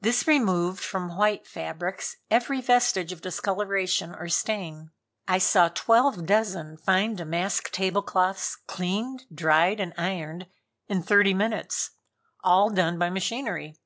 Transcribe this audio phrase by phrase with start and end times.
[0.00, 4.92] This removed from white fabrics every vestige of discoloration or stain.
[5.28, 10.46] I saw twelve dozen fine damask table cloths cleaned, dried and ironed
[10.88, 11.90] in thirty minutes.
[12.42, 13.76] All done by machinery.